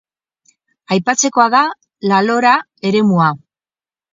Aipatzekoa 0.95 1.45
da 1.55 1.61
La 2.13 2.23
Lora 2.31 2.57
eremua. 2.93 3.29